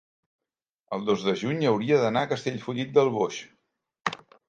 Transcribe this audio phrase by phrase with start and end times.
[0.97, 3.43] el dos de juny hauria d'anar a Castellfollit del Boix.